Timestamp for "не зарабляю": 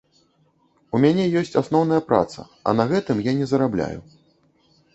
3.43-3.99